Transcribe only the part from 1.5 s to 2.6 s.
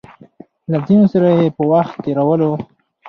په وخت تېرولو